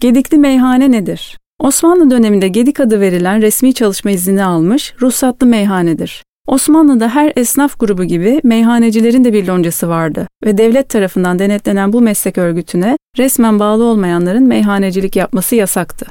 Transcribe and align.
Gedikli 0.00 0.38
meyhane 0.38 0.90
nedir? 0.90 1.38
Osmanlı 1.58 2.10
döneminde 2.10 2.48
Gedik 2.48 2.80
adı 2.80 3.00
verilen 3.00 3.42
resmi 3.42 3.74
çalışma 3.74 4.10
izni 4.10 4.44
almış 4.44 4.94
ruhsatlı 5.00 5.46
meyhanedir. 5.46 6.24
Osmanlı'da 6.46 7.08
her 7.08 7.32
esnaf 7.36 7.80
grubu 7.80 8.04
gibi 8.04 8.40
meyhanecilerin 8.44 9.24
de 9.24 9.32
bir 9.32 9.46
loncası 9.46 9.88
vardı 9.88 10.28
ve 10.44 10.58
devlet 10.58 10.88
tarafından 10.88 11.38
denetlenen 11.38 11.92
bu 11.92 12.00
meslek 12.00 12.38
örgütüne 12.38 12.96
resmen 13.18 13.58
bağlı 13.58 13.84
olmayanların 13.84 14.42
meyhanecilik 14.42 15.16
yapması 15.16 15.54
yasaktı. 15.54 16.06